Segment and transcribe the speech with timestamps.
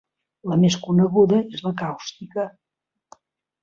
[0.51, 2.51] La més coneguda és la càustica.